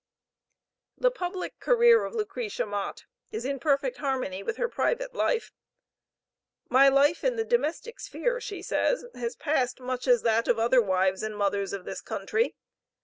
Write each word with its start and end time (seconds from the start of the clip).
The 0.97 1.11
public 1.11 1.59
career 1.59 2.05
of 2.05 2.15
Lucretia 2.15 2.65
Mott 2.65 3.05
is 3.31 3.45
in 3.45 3.59
perfect 3.59 3.97
harmony 3.97 4.41
with 4.41 4.57
her 4.57 4.67
private 4.67 5.13
life. 5.13 5.51
"My 6.69 6.89
life 6.89 7.23
in 7.23 7.35
the 7.35 7.45
domestic 7.45 7.99
sphere," 7.99 8.41
she 8.41 8.63
says, 8.63 9.05
"has 9.13 9.35
passed 9.35 9.79
much 9.79 10.07
as 10.07 10.23
that 10.23 10.47
of 10.47 10.57
other 10.57 10.81
wives 10.81 11.21
and 11.21 11.37
mothers 11.37 11.71
of 11.71 11.85
this 11.85 12.01
country. 12.01 12.55